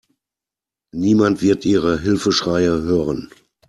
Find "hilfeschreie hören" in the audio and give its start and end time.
1.99-3.29